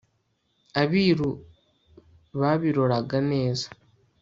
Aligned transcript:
abiru 0.81 1.31
babiroraga 2.39 3.17
neza 3.31 3.67